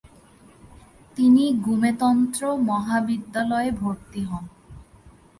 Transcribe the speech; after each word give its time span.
তিনি 1.17 1.43
গ্যুমে 1.55 1.91
তন্ত্র 1.93 2.41
মহাবিদ্যালয়ে 2.69 3.69
ভর্তি 3.71 4.21
হন। 4.23 4.45